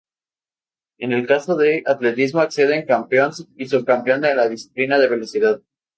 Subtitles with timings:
[0.97, 5.61] En el caso de atletismo, acceden campeón y subcampeón en la disciplina de velocidad.